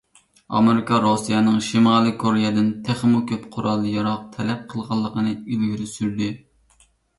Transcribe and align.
ئامېرىكا 0.59 0.97
رۇسىيەنىڭ 1.03 1.59
شىمالىي 1.65 2.15
كورېيەدىن 2.23 2.71
تېخىمۇ 2.89 3.21
كۆپ 3.33 3.45
قورال-ياراغ 3.57 4.25
تەلەپ 4.39 4.67
قىلغانلىقىنى 4.75 5.37
ئىلگىرى 5.39 5.89
سۈردى. 5.95 6.35